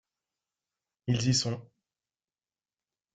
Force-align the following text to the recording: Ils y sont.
Ils 1.05 1.27
y 1.29 1.33
sont. 1.35 1.61